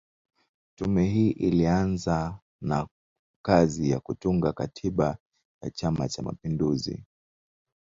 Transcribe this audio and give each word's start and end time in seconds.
Tume 0.75 1.05
hii 1.05 1.29
ilianza 1.29 2.39
na 2.61 2.87
kazi 3.45 3.89
ya 3.89 3.99
kutunga 3.99 4.53
katiba 4.53 5.17
ya 5.61 5.69
Chama 5.69 6.07
Cha 6.09 6.21
Mapinduzi 6.21 7.03